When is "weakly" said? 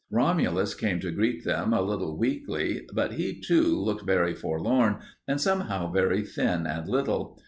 2.17-2.87